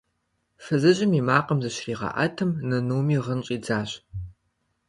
Фызыжьым 0.63 1.11
и 1.19 1.21
макъым 1.27 1.59
зыщригъэӀэтым, 1.63 2.51
нынуми 2.67 3.17
гъын 3.25 3.39
щӀидзащ. 3.45 3.89